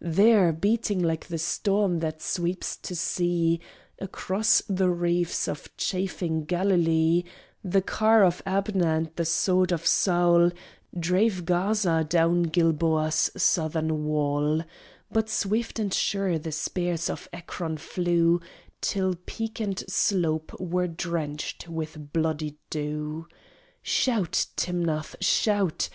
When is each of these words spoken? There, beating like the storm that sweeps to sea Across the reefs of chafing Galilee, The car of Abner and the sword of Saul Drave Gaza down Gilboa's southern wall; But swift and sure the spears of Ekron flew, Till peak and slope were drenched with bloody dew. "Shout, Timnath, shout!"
There, 0.00 0.54
beating 0.54 1.02
like 1.02 1.26
the 1.26 1.36
storm 1.36 1.98
that 1.98 2.22
sweeps 2.22 2.78
to 2.78 2.94
sea 2.96 3.60
Across 3.98 4.62
the 4.66 4.88
reefs 4.88 5.46
of 5.46 5.68
chafing 5.76 6.46
Galilee, 6.46 7.24
The 7.62 7.82
car 7.82 8.24
of 8.24 8.40
Abner 8.46 8.86
and 8.94 9.10
the 9.16 9.26
sword 9.26 9.70
of 9.70 9.84
Saul 9.86 10.50
Drave 10.98 11.44
Gaza 11.44 12.06
down 12.08 12.44
Gilboa's 12.44 13.32
southern 13.36 14.06
wall; 14.06 14.62
But 15.10 15.28
swift 15.28 15.78
and 15.78 15.92
sure 15.92 16.38
the 16.38 16.52
spears 16.52 17.10
of 17.10 17.28
Ekron 17.30 17.76
flew, 17.76 18.40
Till 18.80 19.14
peak 19.26 19.60
and 19.60 19.78
slope 19.88 20.58
were 20.58 20.88
drenched 20.88 21.68
with 21.68 22.14
bloody 22.14 22.56
dew. 22.70 23.26
"Shout, 23.82 24.46
Timnath, 24.56 25.16
shout!" 25.20 25.90